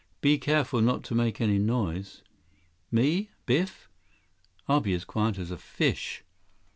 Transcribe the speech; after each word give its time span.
Be 0.19 0.39
careful 0.39 0.81
not 0.81 1.03
to 1.03 1.13
make 1.13 1.39
any 1.39 1.59
noise." 1.59 2.23
"Me, 2.91 3.29
Biff? 3.45 3.87
I'll 4.67 4.81
be 4.81 4.95
as 4.95 5.05
quiet 5.05 5.37
as 5.37 5.51
a 5.51 5.57
fish." 5.59 6.23